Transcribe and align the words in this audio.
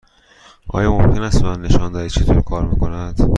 آیا 0.69 0.91
ممکن 0.91 1.23
است 1.23 1.41
به 1.41 1.47
من 1.49 1.61
نشان 1.61 1.91
دهید 1.91 2.11
چطور 2.11 2.41
کار 2.41 2.65
می 2.65 2.79
کند؟ 2.79 3.27